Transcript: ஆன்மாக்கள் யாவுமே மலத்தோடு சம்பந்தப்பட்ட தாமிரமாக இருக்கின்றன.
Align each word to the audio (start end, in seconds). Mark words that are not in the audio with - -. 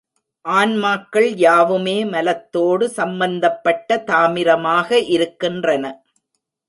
ஆன்மாக்கள் 0.45 1.27
யாவுமே 1.41 1.95
மலத்தோடு 2.05 2.85
சம்பந்தப்பட்ட 2.97 3.99
தாமிரமாக 4.09 4.99
இருக்கின்றன. 5.15 5.85